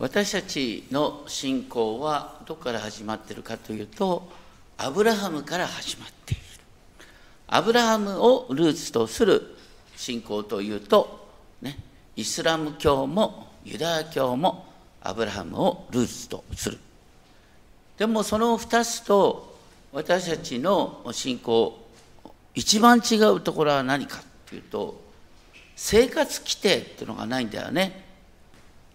[0.00, 4.32] 私たちの信仰はどこから始まっているかというと
[4.78, 6.42] アブラハムから始まっている。
[7.48, 9.42] アブラハムをルーツとする
[9.96, 11.28] 信仰というと、
[11.60, 11.78] ね、
[12.16, 14.64] イスラム教もユダヤ教も
[15.02, 16.78] アブラハムをルーツとする。
[17.98, 19.58] でもその2つと
[19.92, 21.78] 私たちの信仰
[22.54, 24.98] 一番違うところは何かというと
[25.76, 28.08] 生活規定っていうのがないんだよね。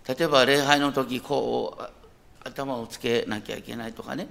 [0.07, 1.83] 例えば礼拝の時こう
[2.47, 4.27] 頭をつけなきゃいけないとかね。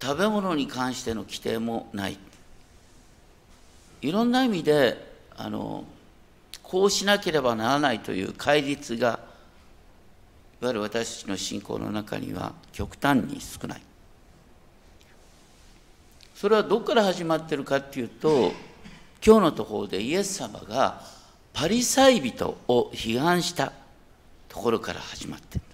[0.00, 2.18] 食べ物に関しての規定もない。
[4.02, 5.84] いろんな意味であの
[6.62, 9.20] こうしなければならないという戒律が
[10.60, 13.82] いわゆる私たちの信仰の中には極端に少ない。
[16.34, 18.52] それはどこから始まってるかっていうと
[19.24, 21.00] 今日のところでイエス様が
[21.52, 23.72] パリサイ人を批判した。
[24.54, 25.64] ところから始まってる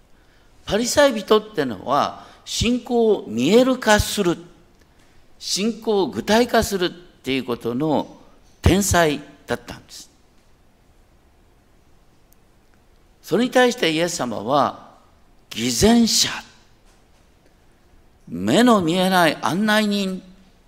[0.64, 4.38] パリサイ人ってのは信仰を見える化する
[5.38, 8.16] 信仰を具体化するっていうことの
[8.62, 10.10] 天才だったんです。
[13.22, 14.94] それに対してイエス様は
[15.50, 16.30] 偽善者
[18.28, 20.22] 目の見えない案内人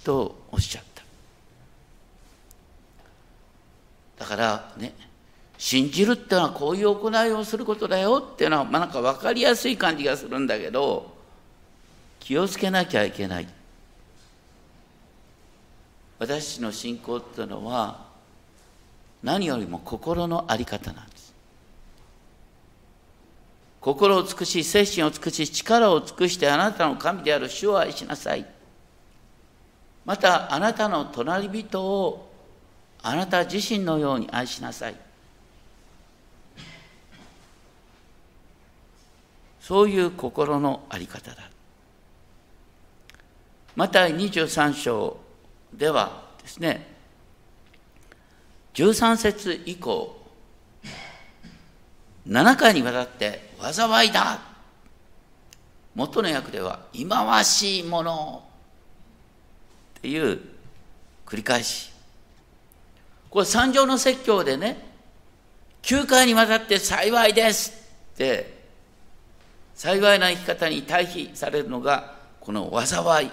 [0.05, 1.03] とおっしゃった。
[4.25, 4.93] だからね
[5.63, 11.15] 信じるってのはこういう行いをすることだよっていうのは、まあ、なんか分かりやすい感じがするんだけど
[12.19, 13.49] 気をつけなきゃいけない。
[16.19, 18.07] 私たちの信仰っていうのは
[19.23, 21.33] 何よりも心の在り方なんです。
[23.81, 28.45] 心を尽くし精神を尽くし力を尽くしてあなたの神である主を愛しなさい。
[30.05, 32.29] またあなたの隣人を
[33.01, 35.12] あなた自身のように愛しなさい。
[39.63, 41.49] そういう心の在り方だ。
[43.77, 45.17] また23章
[45.73, 46.85] ではですね、
[48.75, 50.21] 13節以降、
[52.27, 54.41] 7回にわたって災いだ。
[55.95, 58.43] 元の訳では忌まわしいもの。
[59.99, 60.41] っていう
[61.25, 61.93] 繰り返し。
[63.31, 64.77] これ三条の説教でね
[65.83, 67.73] 9回にわたって幸いです
[68.15, 68.62] って
[69.83, 73.31] 幸いな生き方に対比されるのがこの災い。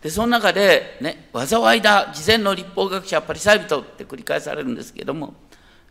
[0.00, 5.34] でその中でね災いだ事前の立法学者パリサイ人って繰り返されるんですけれども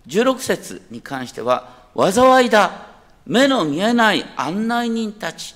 [0.07, 2.87] 16節に関しては災いだ
[3.27, 5.53] 目の見えない案内人たち。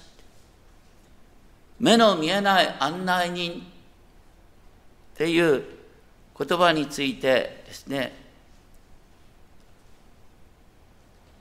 [1.79, 5.63] 目の見えない案内人っていう
[6.37, 8.18] 言葉についてですね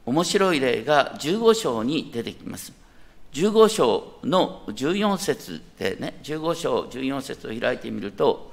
[0.09, 2.73] 面白い例が15章に出てきます。
[3.35, 8.53] 15章の14節でね、15章14節を開いてみると、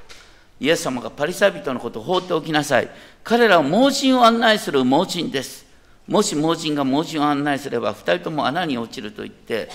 [0.59, 2.89] イエス様がパリサイ人のことを放っておきなさい。
[3.23, 5.65] 彼らは盲人を案内する盲人です。
[6.07, 9.69] もし盲人が盲人を案内すれば、二人とも穴に落ちると言って、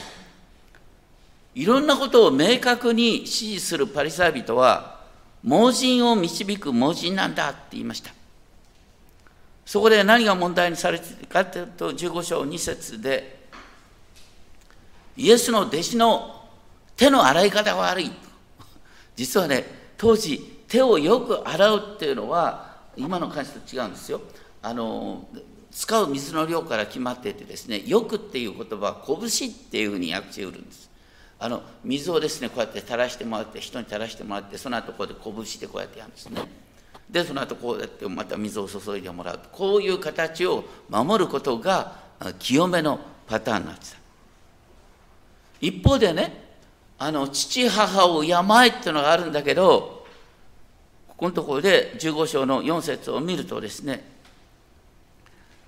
[1.54, 5.00] いろんなことを明確に指示するパリサイ人は、
[5.42, 8.12] 盲人を導く盲人なんだって言いました。
[9.70, 13.38] そこで何が問題にされているかというと15章2節で
[15.16, 16.48] イエスの弟子の
[16.96, 18.10] 手の洗い方が悪い。
[19.14, 19.64] 実はね
[19.96, 24.20] 当時手をよく洗うっていうのは今の感じと違うんですよ。
[24.60, 25.28] あの
[25.70, 30.90] 使う水の量から決まっていてですねよくっていう言葉は拳っていうふうに訳してるんです。
[31.38, 36.69] あの水をですねこうやって垂らしてもらって人に垂らしてもらってその後こうやって拳でこうやってやるんですね。
[37.10, 39.40] でその後こうやってまた水を注いでもらう。
[39.50, 41.96] こういう形を守ることが
[42.38, 43.96] 清めのパターンになんです。
[45.60, 46.48] 一方でね
[46.98, 50.04] あの父母を敬えっていうのがあるんだけど
[51.08, 54.04] ここのところで15章の4節を見るとですね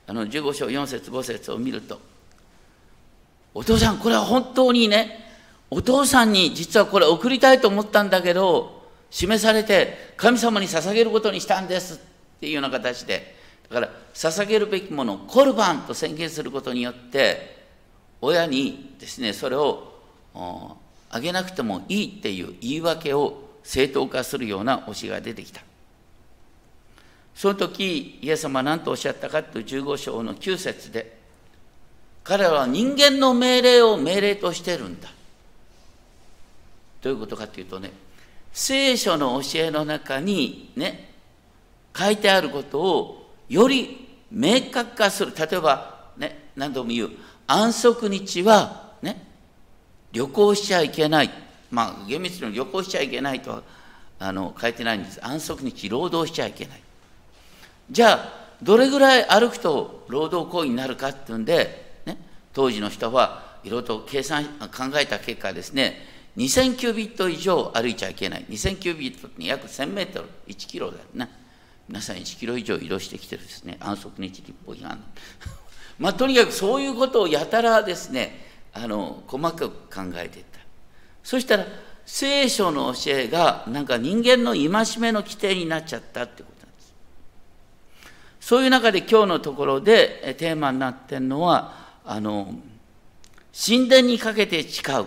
[0.06, 2.00] あの15章4節5節を見ると
[3.54, 5.20] お父さんこれは本当にね
[5.70, 8.81] お父さんに実はこれ送りたいと思ったんだけど
[9.12, 13.36] 示されて神様に捧げることにしたんですっていうような形で
[13.68, 17.62] だから捧げるべきものをコルバンと宣言することによって
[18.22, 19.92] 親にですねそれを
[21.10, 25.60] あげなくてもいいっていう言い訳を正当化するような教えが出てきた。
[27.34, 31.18] その時イエス様は何とおっしゃったかという15章の9節で
[32.24, 35.10] 彼らは人間の命令を命令としてるんだ。
[37.02, 37.90] どういうことかというとね
[38.52, 41.12] 聖書の教えの中にね
[41.96, 45.32] 書いてあることをより明確化する。
[45.36, 47.10] 例えば、ね、何度も言う、
[47.46, 49.22] 安息日は、ね、
[50.10, 51.30] 旅行しちゃいけない。
[51.70, 53.62] まあ、厳密に旅行しちゃいけないとは
[54.18, 55.20] あの書いてないんです。
[55.22, 56.80] 安息日、労働しちゃいけない。
[57.90, 62.16] じゃあ、どれぐらい歩くと労働行為になるかっていうんで、ね、
[62.54, 65.98] 当時の人はいろいろと計算、考えた結果ですね、
[66.36, 68.46] 2000キュービット以上歩いちゃいけない。
[68.48, 71.28] 2000キュービットって約1000メートル、1キロだよね。
[71.88, 73.76] 皆さん1キロ以上移動してきてるんですね。
[73.80, 75.02] 安息日立法違反。
[75.98, 80.60] まあ、とにかくそういうことをやたらですね、あの、細かく考えていった。
[81.22, 81.66] そしたら、
[82.06, 86.94] 聖書の教えがなんか人間の戒めの規定になっちゃったってことなんです。
[88.40, 91.74] そういう中で今日のところでテーマになってるのは、
[92.04, 92.54] あの、
[93.54, 95.06] 神殿にかけて誓う。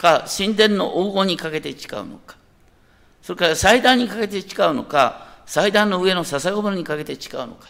[0.00, 2.36] か、神殿の黄金にかけて誓うのか、
[3.22, 7.68] それから祭壇にかけて誓うのか、祭壇の上の笹ごぼにかけて誓うのか。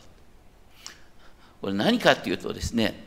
[1.61, 3.05] これ何かっていうとですね、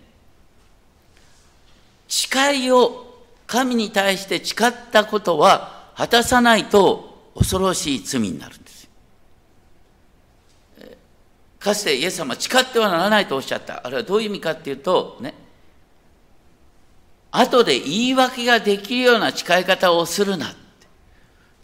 [2.09, 3.15] 誓いを
[3.47, 8.89] 神に対して誓ったことは果たさないと恐ろしい罪になるんです。
[11.59, 13.87] かつてイエス様誓ってはならないとおっしゃった。
[13.87, 15.33] あれはどういう意味かっていうと、ね、
[17.35, 20.55] 後で言い訳ができるような誓い方をするな。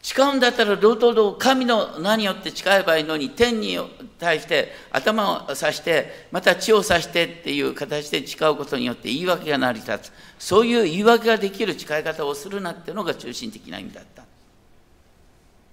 [0.02, 3.78] 誓うんだったら同等々神の名によって誓えばいいのに天に
[4.18, 14.24] 対して頭をさしてまた血をさしてっていう形で誓うことによって言い訳が成り立つそういう言い訳ができる誓い方をするなっていうのが中心的な意味だった。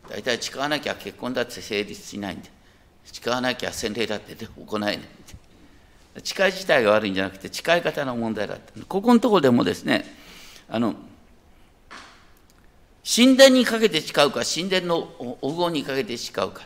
[0.09, 2.51] 大体誓わなきゃ結婚だって成立しないんで
[3.05, 4.97] 誓わなきゃ洗礼だって行えない。
[4.97, 5.07] んで
[6.23, 8.85] 誓い自体が悪いんじゃなくて誓い方の問題だった。
[8.87, 10.05] ここのとこでもですね
[10.69, 10.95] あの
[13.05, 15.09] 神殿にかけて誓うか神殿の
[15.41, 16.63] 黄金にかけて誓うか。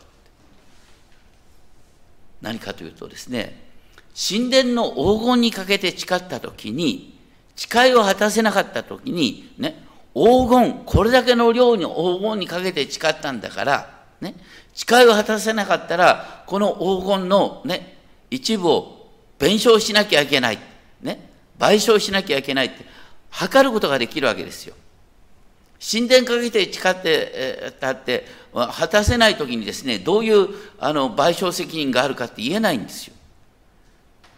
[2.41, 3.69] 何かというとですね
[4.15, 7.19] 神殿の黄金にかけて誓った時に
[7.57, 14.35] 誓いを果たせなかった時にね黄金これだけの量に黄金にかけて誓ったんだからね
[14.75, 17.99] 誓いを果たせなかったらこの黄金のね
[18.31, 19.00] 一部を
[19.41, 20.59] 弁償しなきゃいけない。
[21.01, 21.29] ね。
[21.59, 22.85] 賠償しなきゃいけないって、
[23.31, 24.75] 測ることができるわけですよ。
[25.81, 30.49] 神殿かけて誓って、たって、果たせないときにですね、どういう
[30.79, 33.15] あの賠償責任があるかって言えないんですよ。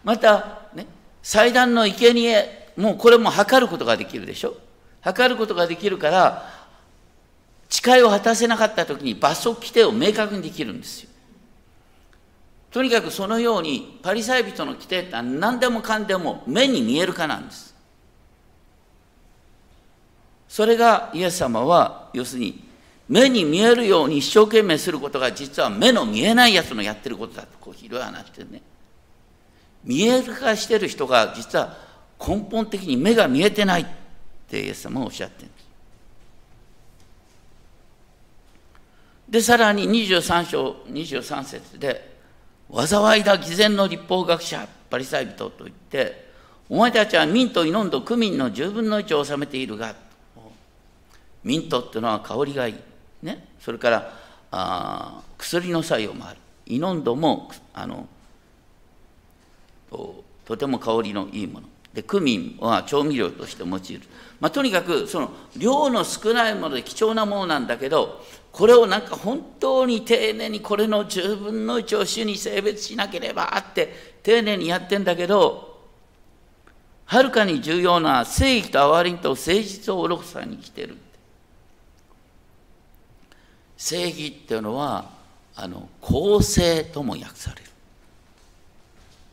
[0.05, 0.87] また、ね、
[1.21, 4.55] 祭壇の生贄もうこれも測ることができるでしょ。
[5.01, 6.49] 測ることができるから、
[7.69, 11.09] 誓いを果たせなかったときに罰則規定を明確にできるんですよ。
[12.73, 17.75] とにかくそのようにパリサイ人の規定って何でもかんでも目に見えるかなんです。
[20.49, 22.63] それがイエス様は要するに
[23.07, 28.63] 目に見えるように一生懸命することが実は目の見えないやつのやってることだとこう広い話してね
[29.83, 31.77] 見える化してる人が実は
[32.19, 33.85] 根本的に目が見えてないっ
[34.47, 35.63] てイエス様はおっしゃってるんです。
[39.29, 42.12] でさらに23章23節で
[42.75, 46.31] 災いだ偽善の立法学者パリサイ人と言って
[46.69, 49.95] お前たちはミント、イノンド、クミンの十分の1を治めているが
[51.43, 52.75] 民とっていうのは香りがいい、
[53.21, 54.13] ね、それから
[54.51, 56.37] あ薬の作用もある。
[56.65, 58.07] イノンドもあの
[59.89, 61.67] ととても香りのいいもの。
[61.93, 64.01] でクミンは調味料として用いる、
[64.39, 75.81] まあ、とにかくその量の少ないもので貴重なものなんだけどこれをなんか本当に丁寧にこれの10分の1を主に性別しなければって丁寧にやってんだけど
[77.05, 80.97] はるかに重要な正義と憐れみと誠実を愚かさに来てる
[83.77, 85.11] 正義っていうのは
[85.55, 87.69] あの公正とも訳される。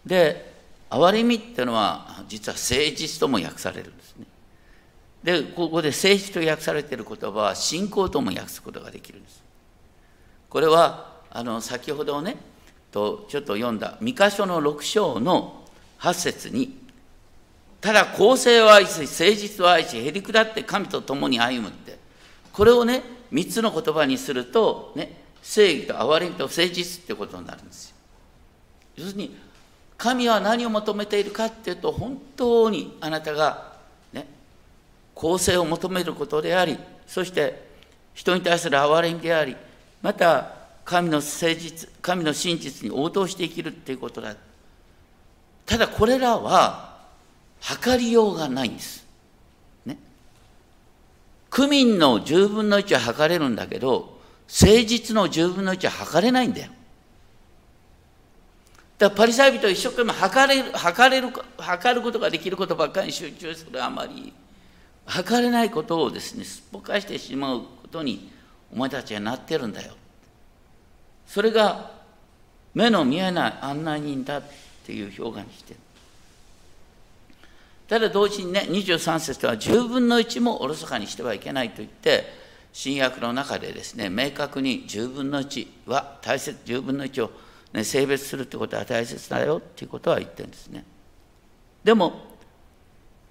[0.04, 0.49] で
[0.90, 4.26] 憐れみっていうのは実は誠実とも訳されるんですね
[5.22, 9.42] で、ここで政治と訳されている言葉は信仰とも訳すことができるんです。
[10.48, 12.36] これは、あの、先ほどね、
[12.90, 15.62] とちょっと読んだ、三箇所の6章の
[16.00, 16.78] 8節に、
[17.80, 21.98] ただ公正を愛し、誠実を愛し、へりくだって神と共に歩むって、
[22.52, 27.96] これをね、3つの言葉にすると、ね、正義と憐れみと誠実ってことになるんですよ。
[28.96, 29.36] 要するに、
[30.00, 33.74] 神は何を求めているかっていうと、本当にあなたが
[34.14, 34.26] ね
[35.14, 37.68] 公正を求めることであり、そして
[38.14, 39.54] 人に対する憐れみであり、
[40.00, 40.54] また
[40.86, 44.34] 神の誠実、神の真実に応答して生きるっていうことだ。
[45.66, 46.96] ただこれらは
[47.60, 49.04] 測りようがないんです。
[49.84, 49.98] ね。
[51.50, 56.70] 区民の10分の1は測れるんだけど、誠実の10分の1は測れないんだよ。
[59.00, 64.30] だからパリサイ人一生懸命測れる測れる測ることができることばっかりに集中するあまり
[65.06, 68.30] 測れないことをですねすっぽかしてしまうことに
[68.70, 69.94] お前たちはなってるんだよ。
[71.26, 71.92] それが
[72.74, 74.42] 目の見えない案内人だっ
[74.84, 75.80] ていう表現にしてる。
[77.88, 82.24] ただ同時にね23節では10分の1もおろそかにしてはいけないと言って
[82.74, 87.30] 新約の中でですね明確に10分の1は大切10分の1を、
[87.72, 90.84] ね、性別するってことは大切だよっていうことは言ってるんですね。
[91.84, 92.28] でも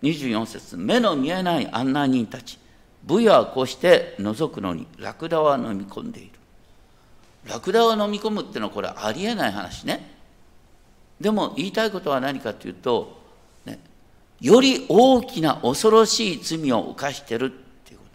[0.02, 2.58] 24節目の見えない案内人たち
[3.04, 6.32] 部屋をこうして覗くのにラクダは飲み込んでいる。
[7.46, 10.16] ラクダを飲み込むっていうのはこれありえない話ね。
[11.20, 13.22] でも言いたいことは何かというと
[13.66, 13.80] ね
[14.40, 18.06] より大きな恐ろしい罪を犯してるっていうこ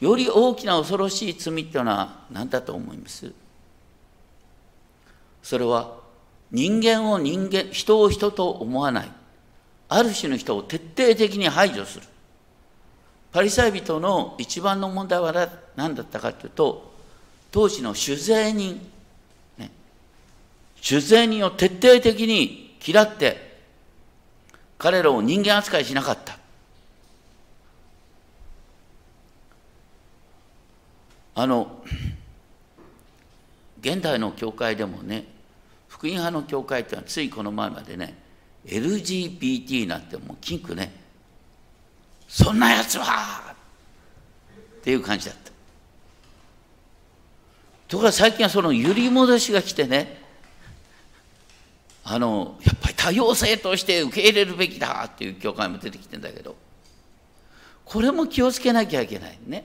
[0.00, 0.04] と。
[0.04, 3.32] より大きな恐ろしい罪っていうのは何だと思います？
[5.42, 5.98] それは
[6.50, 9.10] 人間を人間人を人と思わない。
[9.88, 12.06] ある種の人を徹底的に排除する。
[13.32, 16.92] パリサイ人の一番の問題は何だったかというと
[17.52, 18.80] 当時の酒税人、
[19.56, 19.70] ね、
[20.80, 23.58] 酒税人を徹底的に嫌って
[24.78, 26.38] 彼らを人間扱いしなかった。
[31.34, 31.82] あの、
[33.80, 35.24] 現代の教会でもね、
[35.88, 38.16] 福音派の教会っていうのはついこの前までね、
[38.66, 40.92] LGBT なんてもうキンクね、
[42.28, 43.54] そんなやつは
[44.80, 45.50] っていう感じだった。
[47.88, 50.20] ところが最近はその揺り戻しが来てね、
[52.04, 56.56] あのやっぱり多様性として受け入れるべきだっていう教会も出てきてんだけど
[57.84, 59.64] これも気をつけなきゃいけないね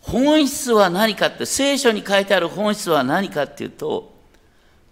[0.00, 4.14] 本質は何かって聖書に書いてある本質は何かっていうと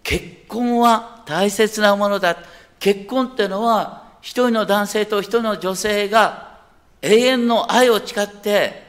[0.03, 2.37] 結婚は大切なものだ
[2.79, 6.59] 結婚っていうのは一人の男性と一人の女性が
[7.01, 8.83] 永遠の愛を誓って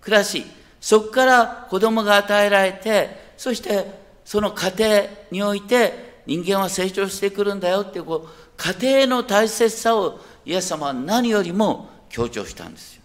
[0.00, 0.44] 暮らし
[0.80, 3.86] そこから子供が与えられてそして
[4.24, 4.84] その過程
[5.30, 12.99] において人間は成長してくるんだよっていうこう過程の大切さをイエス様は何よりも強調したんですよ。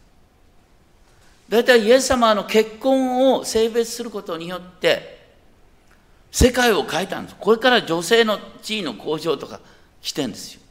[1.48, 5.16] 大体イエス様の結婚を性別することによって
[6.32, 7.36] 世界を変えたんです。
[7.40, 9.60] これから女性の地位の向上とか
[10.02, 10.62] 来てんですよ。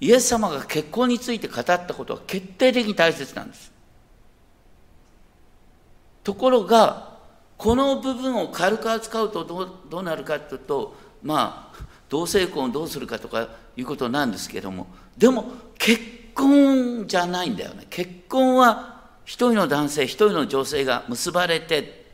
[0.00, 3.72] イエス様が結婚について語ったことは決定的に大切なんです。
[6.24, 7.16] ところが
[7.56, 14.86] この部分を軽く扱うとどうどうなるかというとまあ同性婚をどうするかとかいうことなんですけども
[15.16, 17.86] でも結婚じゃないんだよね。
[17.90, 22.06] 結婚は一人の男性一人の女性が結ばれて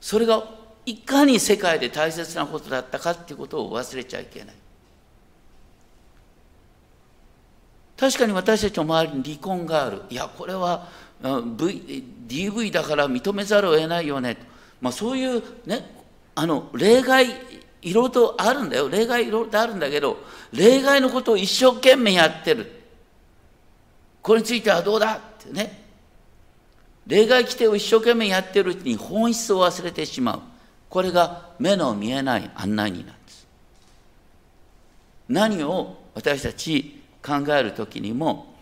[0.00, 0.44] それが
[0.86, 4.54] いかに世界で大切なことだったかっていうことを忘れちゃいけない。
[7.96, 10.02] 確かに私たちの周りに離婚がある。
[10.10, 10.88] いやこれは
[11.22, 14.36] v DV だから認めざるを得ないよね、
[14.80, 16.04] まあ、そういうね
[16.34, 17.26] あの例外
[17.84, 18.88] いろいろとあるんだよ。
[18.88, 20.16] 例外いろいろとあるんだけど
[20.52, 22.82] 例外のことを一生懸命やってる。
[24.22, 25.84] これについてはどうだってね。
[27.06, 30.40] 例外規定を一生懸命やってるうちに本質を忘れてしまう。
[30.88, 33.46] これが目の見えない案内人なんです。
[35.28, 38.54] 何を私たち考える時にも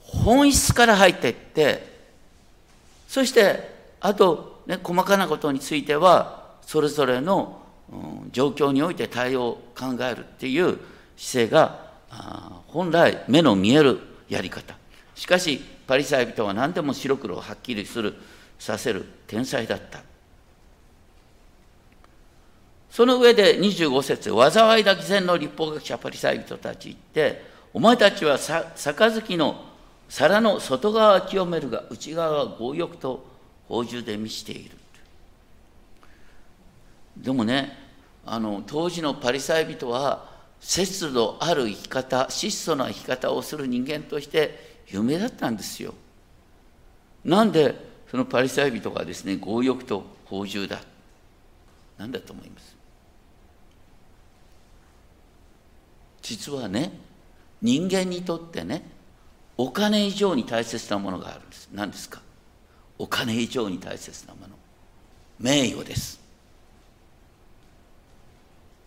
[0.00, 1.92] 本質から入っていって
[3.08, 7.61] そしてあと、ね、細かなことについてはそれぞれの、
[8.32, 10.78] 状況において対応を考えるっていう
[11.16, 11.92] 姿勢が
[12.68, 14.74] 本来目の見えるやり方。
[15.14, 18.14] しかしパリサイ人は何でも白黒をはっきりする
[18.58, 20.00] させる天才だった。
[22.90, 29.64] その上で25節災いだ偽善の立法学者パリサイ人たち言ってお前たちは杯の
[30.10, 33.24] 皿の外側は清めるが内側は強欲と
[33.66, 34.76] 宝珠で満ちている。
[37.16, 37.78] でもね
[38.24, 45.94] あの当時のパリサイ人は節度ある生き方質素な生き方をする人間として有名だったんですよ。
[47.24, 47.74] なんで
[48.10, 50.80] そのパリサイ人がですね強欲と宝珠だ？
[51.98, 52.76] なんだと思います？
[56.22, 56.92] 実はね
[57.60, 58.82] 人間にとってね
[59.56, 61.68] お金以上に大切なものがあるんです。
[61.72, 62.22] 何ですか？
[62.98, 64.54] お金以上に大切なもの。
[65.40, 66.21] 名誉です。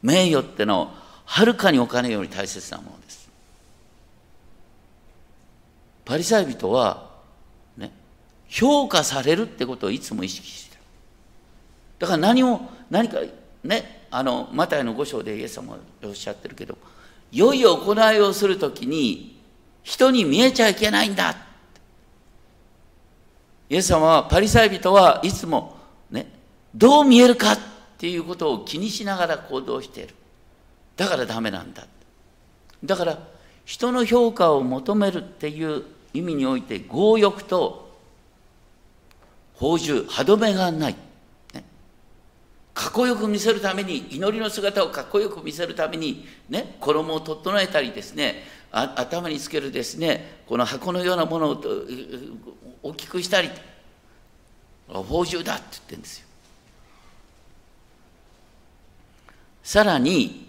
[0.05, 0.91] 名誉ってのは
[1.25, 3.27] はるかにお金より大切なものです。
[6.05, 7.09] パリサイ人は
[7.75, 7.91] ね
[8.47, 10.77] 評価されるってことをいつも意識して
[11.99, 13.17] ただから何も何か
[13.63, 16.77] ねあのマタイの五章でイエス様はおっしゃってるけど
[17.31, 19.41] 良い行いをするときに
[19.81, 21.35] 人に見えちゃいけないんだ。
[23.67, 25.75] イエス様はパリサイ人はいつも
[26.11, 26.27] ね
[26.75, 27.57] どう見えるか。
[28.05, 30.13] っていうことを気にしながら行動している
[30.95, 31.87] だからダメなんだ
[32.83, 33.17] だから
[33.65, 35.83] 人の評価を求めるっていう
[36.13, 37.91] 意味において強欲と
[39.55, 40.95] 宝珠歯止めがない、
[41.55, 41.63] ね、
[42.75, 51.63] かっこよく見せるために祈りの姿をかっこよく見せるために、ね、衣を整えたりですね頭につけるですねこの箱のようなものを
[52.83, 53.49] 大きくしたり
[54.89, 56.24] 宝珠だって言ってるんですよ
[59.65, 60.47] さらに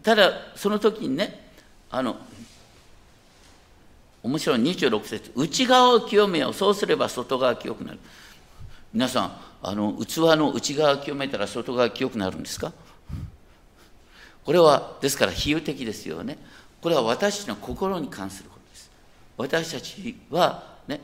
[0.00, 1.50] ただその時にね
[1.90, 2.16] あの
[4.22, 7.98] 面白い26節内側を清めようそうすれば外側清くなる。
[8.94, 12.72] 皆さんあの器の内側を清めたら外側清くなるんですか？
[14.44, 16.38] これはですから比喩的ですよね。
[16.80, 18.90] これは私の心に関することです。
[19.36, 21.00] 私たちはね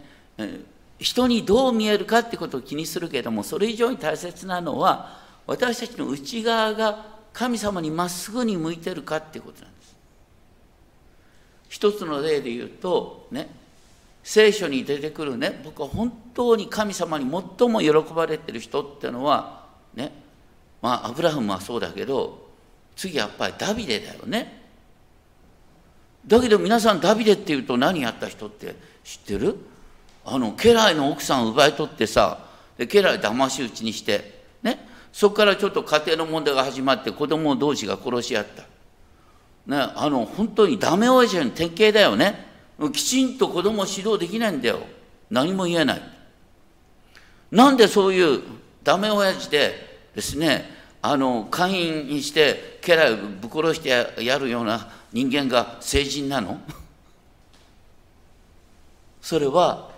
[1.00, 9.95] 人にどう見えるかってことを気にするけれどもそれ以上に大切なのは私たちの内側が神様にまっすぐに向いてるかっていうことなんです。
[11.69, 13.49] 一つの例で言うとね
[14.23, 20.13] 聖書に出てくるね僕は本当に神様に最も喜ばれてる人ってのはね
[20.81, 22.49] まあアブラハムはそうだけど
[22.97, 24.63] 次やっぱりダビデだよね。
[26.27, 29.57] だけど皆さんダビデっていうと何やった人って知ってる？
[30.25, 32.39] あの家来の奥さんを奪い取ってさ
[32.79, 34.44] で家来騙し討ちにして
[35.14, 38.64] そこからちょっと家庭の問題が始まって子供同士が殺し合った。
[39.64, 42.44] ね、あの本当にダメ親父の典型だよね。
[42.92, 44.80] きちんと子供を指導できないんだよ。
[45.30, 46.02] 何も言えない。
[47.52, 48.42] なんでそういう
[48.83, 50.68] ダメ親父でですね、
[51.00, 56.60] あの会員にして家来をぶっ殺してやるような人間が成人なの？
[59.23, 59.93] それは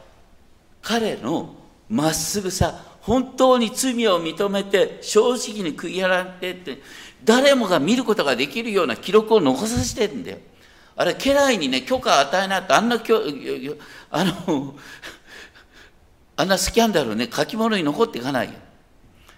[0.83, 1.55] 彼の
[1.89, 6.83] まっすぐさ本当に罪を認めて正直に悔い改めてって
[7.25, 10.39] 誰もが見ることができるような記録を残させてるんだよ。
[10.97, 12.97] あれ家来にね許可与えないとあんな
[14.11, 14.75] あの
[16.37, 18.55] あんなスキャンダルね書き物に残っていかないよ。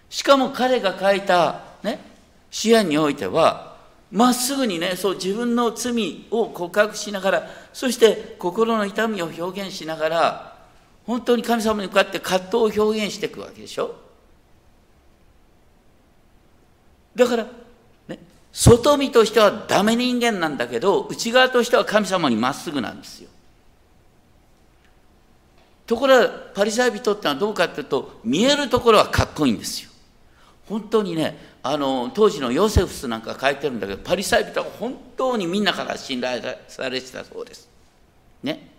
[0.09, 2.01] しかも彼が書いたね
[2.51, 3.77] 支援においては
[4.11, 10.48] まっすぐにねそう自分の罪を告白しながらそして心の痛みを表現しながら
[11.09, 13.95] 本当に神様に向かって葛藤を表現していくわけでしょ？
[17.17, 17.47] だから、
[18.09, 18.19] ね、
[18.53, 23.31] 外見としてはダメ人間なんだけど内側としては神様にまっすぐなんですよ。
[25.87, 29.91] ところがパリサイ人ってのはどうかっていうと見えるところはかっこいいんですよ。
[30.69, 37.67] 本当にねあの当時のヨセフスなんか書いてるんだけどパリサイ人は本当にみんなから信頼されてたそうです。
[38.43, 38.77] ね。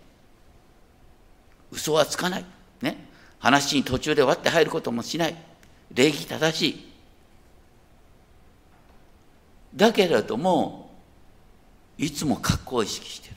[1.70, 2.44] 嘘はつかない。
[2.82, 3.08] ね。
[3.38, 5.36] 話に途中で割って入ることもしない。
[5.92, 6.90] 礼儀正しい。
[9.74, 10.90] だけれども、
[11.96, 13.36] いつも格好を意識してる。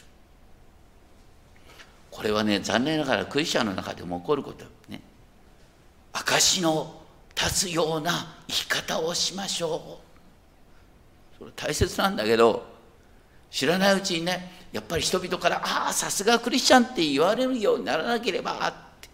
[2.11, 5.01] これはね、残念ながらクリスチャンの中でも起こることね。
[6.11, 7.01] 証の
[7.35, 11.39] 立つような生き方をしましょう。
[11.39, 12.72] それ大切なんだけど、
[13.53, 19.09] 知らないうちにねやっぱり人々から「ああさすがクリスチャン」って言われるようにならなければって。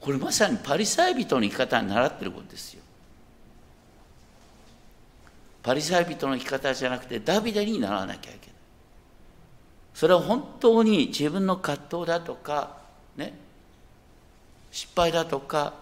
[0.00, 2.82] これまさにパリサイ人の生き方に習ってることですよ。
[5.62, 8.56] パリサイ人の生き方じゃなくてダビデにならなきゃいけない。
[9.92, 12.78] それは本当に自分の葛藤だとか
[13.14, 13.34] ね
[14.70, 15.74] 失敗だとか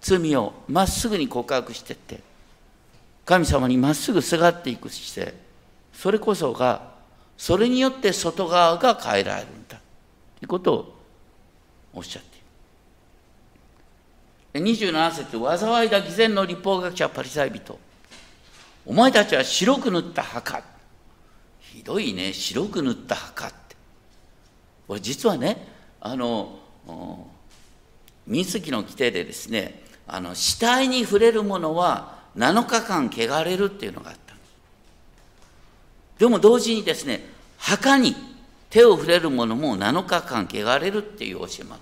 [0.00, 2.26] 罪をまっすぐに告白してって
[3.28, 5.36] 神様にまっすぐすがっていく姿勢。
[5.92, 6.94] それこそが
[7.36, 9.78] それによって外側が変えられるんだ。
[10.38, 10.94] ということを
[11.92, 12.38] おっしゃって
[14.58, 14.66] いる。
[14.72, 17.78] 27節災いだ偽善の立法学者パリサイ人。
[18.86, 20.62] お前たちは白く塗った墓。
[21.60, 22.32] ひどいね。
[22.32, 23.76] 白く塗った墓って。
[24.86, 25.68] これ実はね
[26.00, 26.60] あの
[28.26, 34.34] 民数記の規定でですねあの死体に触れるものは7日間汚れるっていうのがあった。
[36.18, 37.20] でも同時にですね
[37.58, 38.14] 墓に
[38.70, 41.80] 手を触れるものも7日間汚れるっていう教えもあっ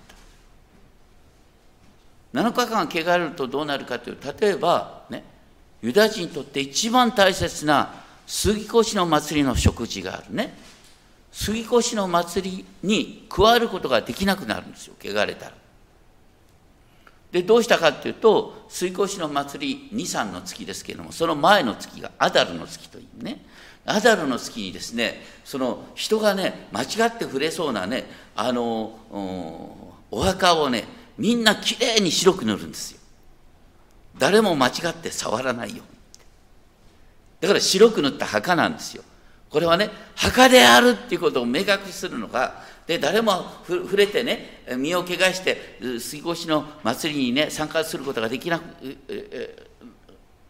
[2.33, 2.41] た。
[2.41, 5.23] 7日間汚れるとどうなるかというと例えばね
[5.81, 7.93] ユダヤ人にとって一番大切な
[8.25, 10.35] 杉越の祭りの食事がある。
[10.35, 10.53] ね。
[11.31, 15.53] 杉越の祭りに加わることができなくなるんですよ汚れたら。
[17.31, 23.45] でどうしたかっていうと水越の祭り23の月ですけれどもその前の月がアダルの月というね。
[23.89, 28.03] アダルの月にですねその人がね間違って触れそうなね
[28.35, 28.99] あの
[30.11, 30.83] お墓をね
[31.17, 32.99] みんなきれいに白く塗るんですよ。
[34.17, 35.83] 誰も間違って触らないように。
[37.39, 39.03] だから白く塗った墓なんですよ。
[39.49, 48.63] これはね墓であるっていうことを明確にするのがで誰も触れてね身を汚して水越の祭りにね参加することができなく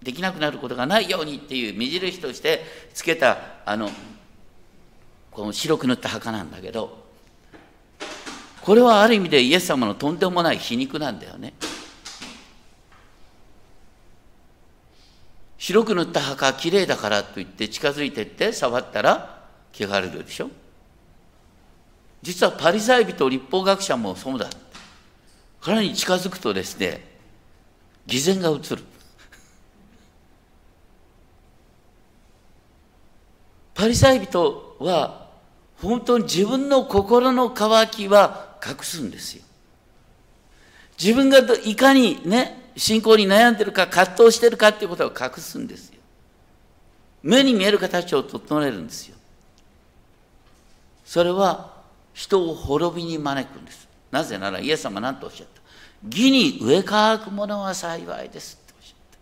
[0.01, 3.89] できなくなることがないようにっていう目印としてつけたあの
[5.31, 7.05] この白く塗った墓なんだけど
[8.61, 11.53] これはある意味でイエス様のとんでもない皮肉なんだよね。
[15.57, 19.43] 白く塗った墓きれいだからと言って近づいてって触ったら
[19.73, 20.49] 汚れるでしょ。
[22.21, 24.49] 実はパリサイ人立法学者もそうだ。
[25.61, 27.03] 彼に近づくとですね
[28.05, 28.83] 偽善が映る。
[33.73, 35.27] パリサイ人は
[35.81, 39.43] 本当に自分の心の渇きは隠すんですよ。
[40.99, 45.99] 自分がいかにね信仰に悩んでるか葛藤してるかっていうことを隠すんですよ。
[47.23, 49.17] 目に見える形を整えるんですよ。
[51.03, 51.73] それは
[52.13, 53.87] 人を滅びに招くんです。
[54.11, 55.61] なぜならイエス様は何とおっしゃった。
[56.07, 59.17] 義に植え乾く者は幸いですっておっしゃっ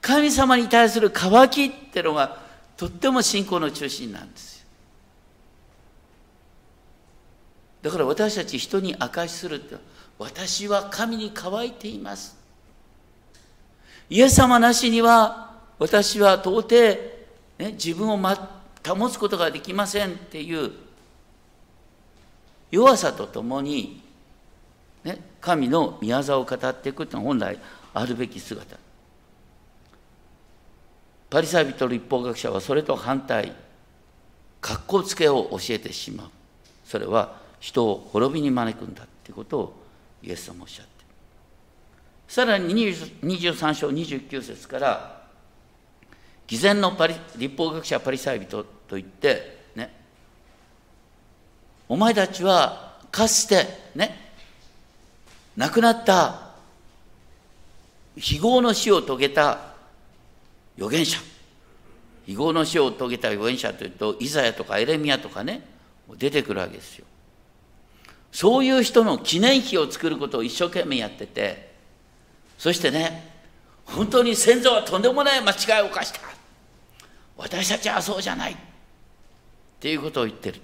[0.00, 0.08] た。
[0.08, 2.40] 神様に対する渇きってのが
[2.76, 4.66] とっても信仰の中心なんですよ。
[7.82, 9.76] だから私たち人に証しするって
[10.18, 12.36] 私は神に乾いています
[14.10, 16.74] イエス様なしには私は到底、
[17.58, 20.72] ね、自分を、ま、保つことができませんっていう
[22.70, 24.02] 弱さとともに、
[25.04, 27.58] ね、神の宮沢を語っていくというのは本来
[27.94, 28.76] あるべき姿。
[31.30, 33.54] パリサイ人立法学者はそれと反対、
[34.60, 36.30] 格好つけを教えてしまう。
[36.84, 39.77] それは人を滅びに招くんだということを
[40.22, 40.92] イエス様おっしゃって。
[42.26, 45.22] さらに23章29節から、
[46.46, 49.94] 偽善のパリ立法学者パリサイ人といってね、
[51.88, 54.32] お前たちはかつてね
[55.56, 56.48] 亡くなった
[58.16, 59.58] 非業の死を遂げた
[60.76, 61.18] 預言者
[62.26, 65.62] 非業の死を遂げた預言者というとイザヤとかエレミアとかね
[66.16, 67.06] 出てくるわけですよ
[68.32, 71.72] そういう人の記念碑を作ることを一生懸命やってて
[72.58, 73.32] そしてね
[73.84, 76.20] 本当に先祖はとんでもない間違いを犯した
[77.36, 78.56] 私たちはそうじゃないっ
[79.80, 80.60] ていうことを言ってる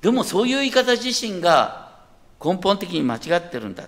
[0.00, 1.90] でもそういう言い方自身が
[2.42, 3.84] 根本的に間違ってるんだ。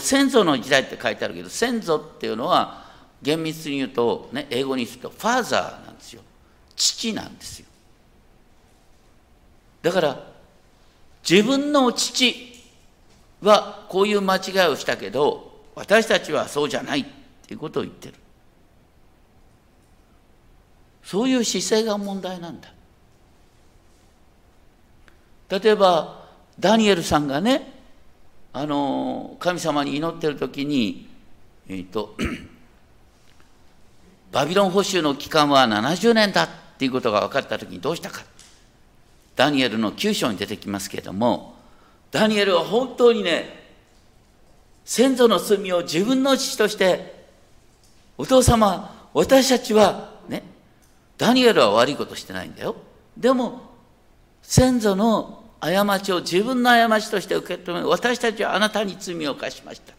[0.00, 2.86] 先祖の時代って書いてあるけど、先祖っていうのは
[3.22, 6.22] 厳密に言うと、ね、英語にするとファーザーなんですよ。
[6.76, 7.65] 父なんですよ。
[9.86, 10.20] だから
[11.28, 12.34] 自分の父
[13.40, 17.04] はこういう間違いをしたけど、私たちはそうじゃないっ
[17.46, 18.14] ていうことを言ってる。
[21.04, 22.68] そういう姿勢が問題なんだ。
[25.48, 26.26] 例えば
[26.58, 27.72] ダニエルさんがね
[28.52, 31.08] あの神様に祈ってる時に、
[31.68, 32.16] えーと、
[34.32, 38.24] バビロン捕囚の期間は70年だっていうことが分かった時にどうしたか
[39.36, 41.54] ダニエルの9章に出てきますけれども
[42.10, 43.64] ダニエルは本当にね
[44.84, 47.26] 先祖の罪を自分の父として
[48.16, 50.42] お父様私たちはね
[51.18, 52.76] ダニエルは悪いことしてないんだよ。
[53.16, 53.62] でも
[54.42, 59.94] 先祖の過ちを自分の過ちとして受け止め私たちはあなたに罪を犯しました。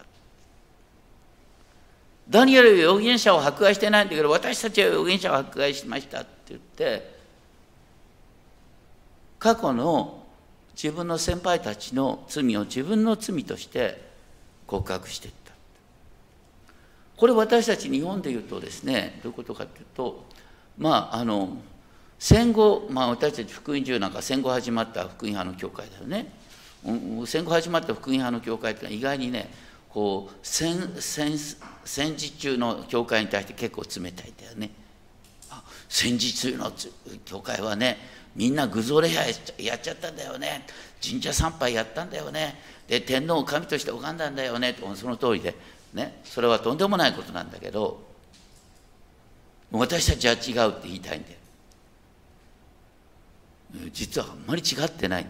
[2.29, 7.16] ダニエルは預言者を迫害してないんだけど私たちは預言者を迫害しましたって言って
[9.39, 10.23] 過去の
[10.81, 14.01] 自分の先輩たちの罪を自分の罪として
[14.67, 15.53] 告白していった
[17.15, 20.25] これ私たち日本で言うとですねどういうことかというと
[20.77, 21.57] まああの
[22.19, 26.31] 戦後、まあ、私たち福音中なんか戦後始まった福音派の教会だよね。
[27.25, 29.51] 戦後始まった福音派の教会ってのは意外にね
[29.89, 31.37] こう戦戦
[31.85, 34.71] 戦時中の教会に対して結構冷たいんだよね。
[35.89, 36.71] 戦時中の
[37.25, 37.97] 教会はね
[38.35, 40.65] みんな具像礼拝やっちゃったんだよね。
[41.01, 42.55] 神社参拝やったんだよね。
[42.87, 44.73] で天皇を神として拝んだんだよね。
[44.73, 45.55] とその通りで、
[45.93, 48.05] ね、それはとんでもないことなんだけど
[49.71, 51.37] 私たちは違うって言いたいんだよ。
[53.91, 55.25] 実はあんまり違ってない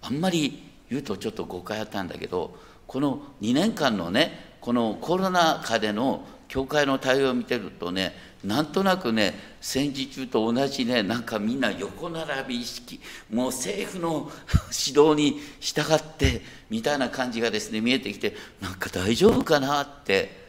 [0.00, 14.30] あんまり言うとちょっと誤解あったんだけどこの2年間のねこのコロナ禍での教会の対応を見てるとねなんとなくね戦時中と同じねなんかみんな横並び意識もう政府の
[14.86, 20.48] 指導に従ってみたいな感じがですね見えてきてなんか大丈夫かなって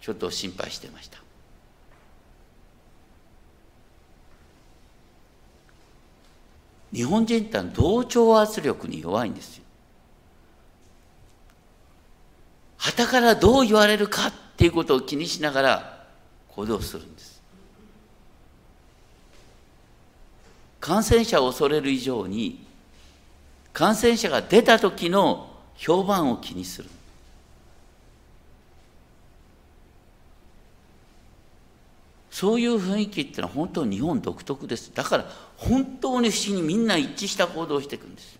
[0.00, 1.20] ちょっと心配してました。
[6.92, 9.64] 日本人って同調圧力に弱いんですよ。
[12.78, 15.99] 旗からどう言われるかっていうことを気にしながら
[16.60, 17.40] 行動するんです。
[20.78, 22.64] 感染者を恐れる以上に
[23.72, 26.90] 感染者が出た時の評判を気にする。
[32.30, 34.92] そういう雰囲気っていうのは本当に日本独特です。
[34.94, 35.24] だから
[35.56, 38.38] 本当に不思議にみんな一致した行動をしていくんです。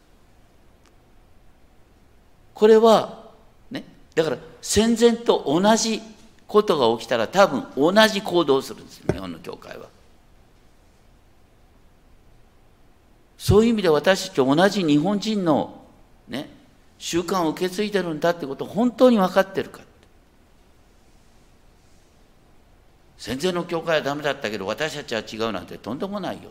[2.53, 3.31] これは
[3.71, 6.03] ねだから戦前と同じ
[6.51, 9.87] ことが起きたら多分同じ行動をするんです日本の教会は。
[13.39, 15.85] そういう意味で私たち同じ日本人の
[16.27, 16.51] ね
[16.99, 19.83] 習慣を受け継いでるんだってことを本当に分かってるか
[23.17, 26.51] 戦前の教会はダメだったけど私たちは違うなんてとんでもないよ。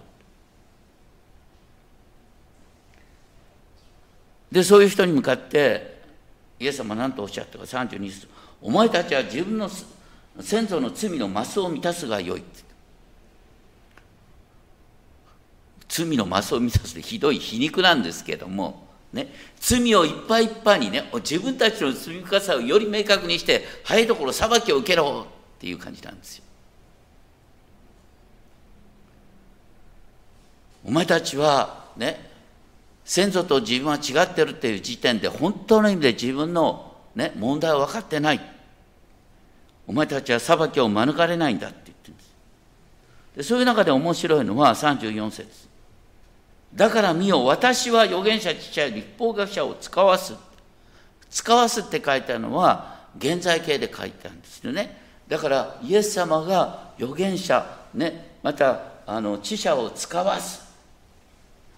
[4.50, 6.00] でそういう人に向かって
[6.58, 8.30] イエス様は何とおっしゃったか32節。
[8.62, 9.70] お前たちは自分の
[10.40, 12.44] 先祖の罪のマスを満たすがよい。
[15.88, 19.28] 罪のマスを満たすってひどい皮肉なんですけどもね、
[19.60, 25.26] 罪をいっぱいいっぱいにね自分たちの罪深さをより明確にして早いところ裁きを受けろ
[25.58, 26.44] っていう感じなんですよ。
[30.86, 32.30] お前たちはね
[33.04, 36.89] 先祖と自分は違ってるっていう時点で本当の意味で自分の、
[37.20, 38.42] ね、問題は分かってない。
[39.86, 42.30] お前たちは裁きを免れないんだって言ってるんです。
[43.38, 45.50] でそういう中で面白いのは34節。
[46.74, 50.34] だから見よ私は預言者父親立法学者を使わす。
[51.30, 54.98] 使わすって書いてあるのは現在形で書いてあるんですよね。
[55.28, 60.62] だからイエス様が預言者ねまたあの知者を使わす。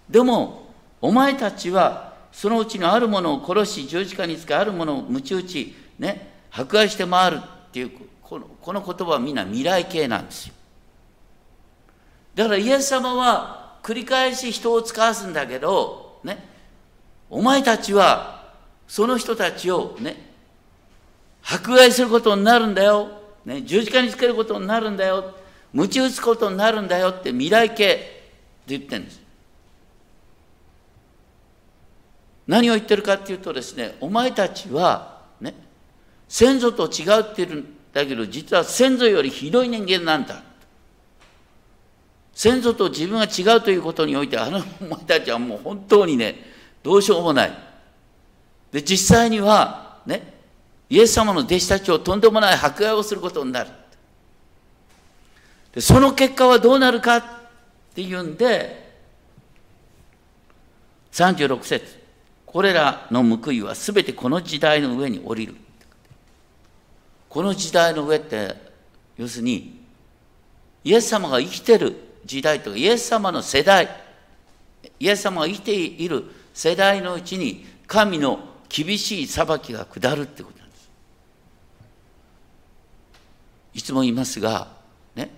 [0.08, 7.90] でもお前たちはそのうちのあるものを殺し十字架につけあるものを鞭打ちね迫害して回るっていう
[8.22, 10.54] このこの言葉はみんな未来形なんですよ。
[12.34, 16.42] だからイエス様は繰り返し人を使わすんだけどね
[17.28, 18.54] お前たちは
[18.88, 20.32] その人たちをね
[21.42, 23.08] 迫害することになるんだよ、
[23.44, 25.34] ね、十字架につけることになるんだよ。
[25.72, 28.22] 鞭打つことになるんだよって未来形って
[28.68, 29.21] 言ってるんです。
[32.46, 35.54] 何を言ってるかっていうとですねお前たちはね
[36.28, 40.42] 先祖と違うって言うんだけど実は先祖よりひどい人間なんだ。
[42.34, 46.36] 先祖と自分が違うということにおいてあのお前たちはもう本当にね
[46.82, 47.58] どうしようもない。
[48.72, 50.32] で実際にはね
[50.88, 53.70] イエス様の弟子たちをとんでもない迫害をすることになる。
[55.74, 57.24] でその結果はどうなるかっ
[57.94, 58.90] ていうんで
[61.12, 62.01] 36節。
[62.52, 65.56] これらの報いは全てこの時代の上に降りる。
[67.30, 68.54] この時代の上って、
[69.16, 69.80] 要するに、
[70.84, 73.88] イエス様が生きてる時代とか、イエス様の世代、
[75.00, 80.90] イエス様が生きている世代のうちに、神の厳しい裁きが下るってことなんです。
[83.74, 84.68] いつも言いますが、
[85.14, 85.30] ね、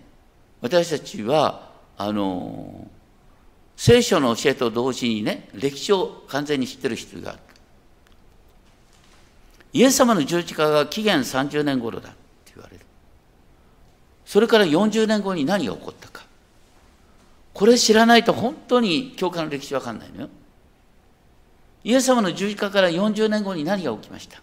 [0.60, 2.88] 私たちは、あの、
[3.76, 7.38] 聖書の教えと同時にね、歴史を完全に知ってる必要がある。
[9.72, 12.84] イエス様の十字架が紀元30年頃だって言われる。
[14.24, 16.24] それから40年後に何が起こったか。
[17.52, 20.28] これ知らないと本当に教会の歴史わかんないのよ。
[21.82, 24.40] イエス様の十字架から40年後に何が起きました？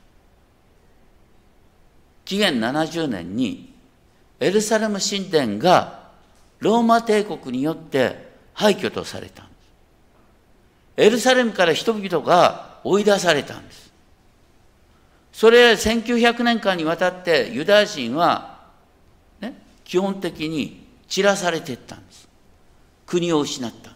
[2.26, 3.74] 紀元70年に
[4.40, 6.10] エルサレム神殿が
[6.60, 9.58] ローマ帝国によって廃墟とされたんです。
[10.98, 13.92] エルサレムから人々が追い出されたんです。
[15.32, 18.60] それ1900年間にわたってユダヤ人は、
[19.40, 22.28] ね、基本的に散らされていったんです。
[23.06, 23.94] 国を失ったんです。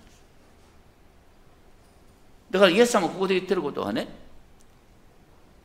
[2.52, 4.08] だからイエス様ここで言ってることはね、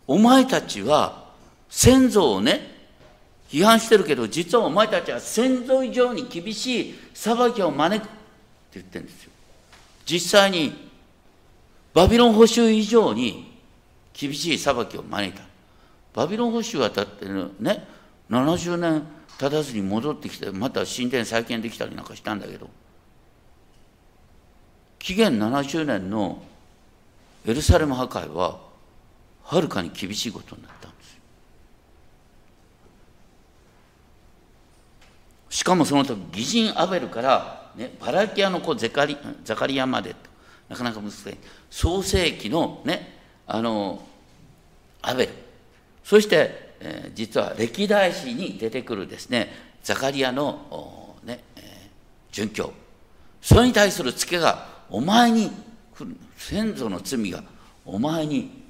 [0.07, 1.31] お前たちは
[1.69, 2.79] 先祖をね、
[3.49, 8.20] 批判してるけど、実はお前たちは先祖以上に厳しい裁きを招く
[8.75, 9.31] 言ってるんですよ
[10.07, 10.91] 実際に
[11.93, 13.59] バビロン捕囚以上に
[14.13, 15.43] 厳しい裁きを招いた。
[16.15, 17.87] バビロン捕囚はだってね、
[18.31, 19.03] 70年
[19.39, 22.69] 経たずに戻ってきて、また神殿再建できたりなんかしたんだけど、
[24.99, 26.43] 紀元70年の
[27.47, 28.61] エルサレム破壊は、
[29.43, 31.19] はるかに厳しいことになったんです。
[35.59, 40.17] しかもその時、義人アベルから、ね、バラキアの子ゼカリザカリアまでと
[40.69, 41.37] なかなか難しい。
[41.71, 44.07] 創世紀のね、あの、
[45.01, 45.33] アベル。
[46.05, 49.51] そして、えー、実は歴代史に出てくるですね、
[49.83, 52.73] ザカリアの、ね、えー、殉教。
[53.41, 55.51] それに対するツケが、お前に
[55.97, 56.15] 来る。
[56.37, 57.43] 先祖の罪が、
[57.87, 58.63] お前に、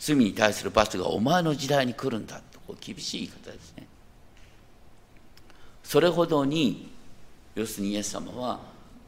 [0.00, 3.86] 罪に対する罰がお前の時代に来るんだと、こう厳しい言い方ですね。
[5.84, 6.90] それほどに、
[7.54, 8.60] 要するにイエス様は、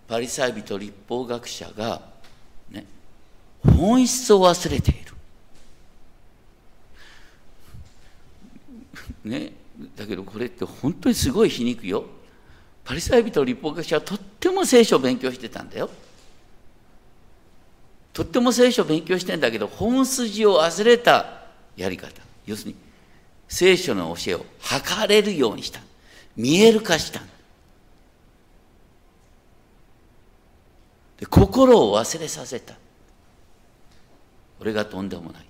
[0.06, 2.02] パリサイ人立法学者が、
[2.70, 2.84] ね、
[3.76, 5.14] 本質を忘れている。
[9.24, 9.52] ね、
[9.96, 12.04] だけどこれって本当にすごい皮肉よ。
[12.84, 15.88] パリサイ人立法学者はとっても聖書を勉強してたんだよ。
[18.14, 21.42] とっても聖書を勉強してんだけど本筋を忘れた
[21.76, 22.76] やり方要するに
[23.48, 25.80] 聖書の教えを測れるようにした
[26.36, 27.20] 見える化した
[31.18, 32.74] で心を忘れさせた。
[34.58, 35.44] これがとんでもない。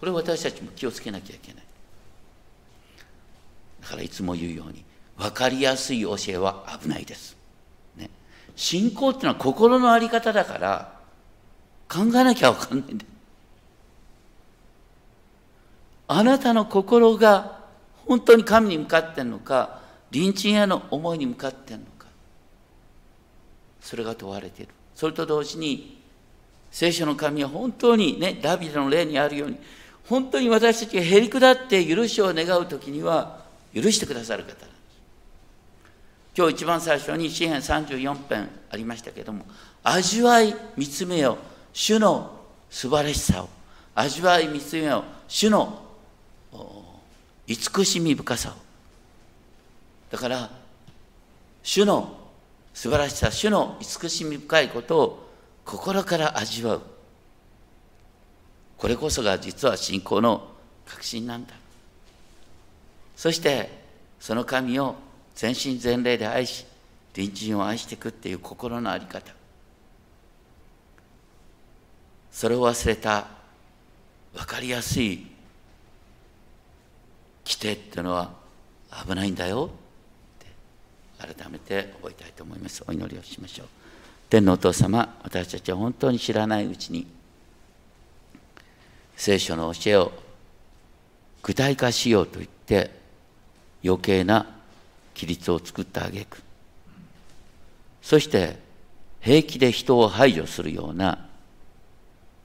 [0.00, 1.64] これ私たちも気をつけなきゃいけない。
[3.82, 4.84] だからいつも言うように
[5.16, 7.36] 分かりやすい教えは危ないです、
[7.96, 8.10] ね、
[8.56, 10.92] 信仰っていうのは心の在り方だから
[11.88, 13.04] 考えなきゃ分かんないんだ。
[16.08, 17.60] あなたの心が
[18.06, 19.80] 本当に神に向かってんのか
[20.12, 21.99] 隣人への思いに向かってんのか。
[23.90, 24.72] それが問われている。
[24.94, 26.00] それと同時に
[26.70, 29.56] 聖書の神は本当にねダビデの例にあるように
[30.08, 33.40] 本当に私たちがへり下って許しを願う時には
[33.74, 34.70] 許してくださる方なんです。
[36.36, 39.44] 今日一番最初に詩篇34編ありましたけども
[39.82, 41.36] 味わい見つめよ
[41.72, 42.38] 主の
[42.70, 43.48] 素晴らしさを
[43.96, 45.82] 味わい見つめよ主の
[47.48, 48.52] 慈しみ深さを。
[50.12, 50.48] だから
[51.64, 52.19] 主の
[52.74, 55.30] 素晴らしさ主の慈しみ深いことを
[55.64, 56.82] 心から味わう。
[58.76, 60.48] これこそが実は信仰の
[60.86, 61.54] 核心なんだ。
[63.16, 63.70] そして
[64.18, 64.94] その神を
[65.34, 66.66] 全身全霊で愛し
[67.12, 69.32] 隣人を愛していくっていう心の在り方。
[72.30, 73.26] それを忘れた
[74.34, 75.26] 分かりやすい
[77.44, 78.30] 規定っていうのは
[79.06, 79.70] 危ないんだよ。
[81.20, 82.82] 改めて覚えたいと思います。
[82.86, 83.68] お祈りをしましょう。
[84.30, 87.06] 天のお父様私たちは本当に知らないうちに
[89.16, 90.12] 聖書の教えを
[91.42, 92.90] 具体化しようと言って
[93.84, 94.46] 余計な
[95.14, 96.42] 規律を作ったあげく。
[98.02, 98.58] そして
[99.20, 101.26] 平気で人を排除するような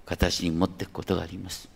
[0.06, 1.75] 形に持っていくことがあります。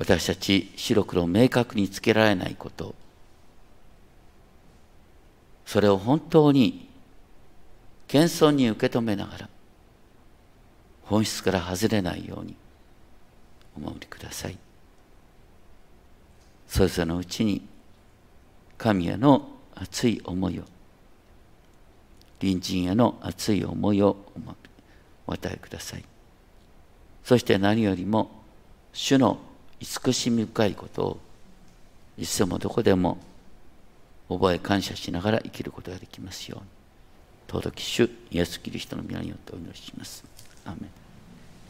[0.00, 2.94] 私たち白黒明確につけられないこと。
[5.66, 6.88] それを本当に
[8.08, 9.48] 謙遜に受け止めながら
[11.02, 12.56] 本質から外れないように
[13.76, 14.56] お守りください。
[16.66, 17.68] それぞれのうちに
[18.78, 20.62] 神への熱い思いを
[22.40, 24.16] 隣人への熱い思いを
[25.26, 26.04] お与えください。
[27.22, 28.30] そして何よりも
[28.94, 29.49] 主の
[29.80, 31.18] 慈しみ深いことを
[32.18, 33.18] いつでもどこでも
[34.28, 36.66] 覚え感謝しながら生きることができますように。
[37.48, 40.22] 尊き主イエス・キリストの皆によってお祈りします。